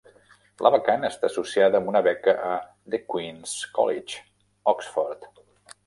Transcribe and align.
La 0.67 0.71
vacant 0.75 1.05
està 1.09 1.29
associada 1.31 1.81
amb 1.81 1.91
una 1.93 2.03
beca 2.09 2.35
a 2.47 2.55
The 2.95 3.03
Queen's 3.13 3.57
College, 3.79 4.27
Oxford. 4.77 5.35